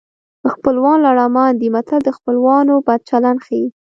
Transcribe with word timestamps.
خپلوان 0.53 0.97
لړمان 1.07 1.51
دي 1.61 1.67
متل 1.75 1.99
د 2.05 2.09
خپلوانو 2.17 2.73
بد 2.87 2.99
چلند 3.09 3.39
ښيي 3.45 3.67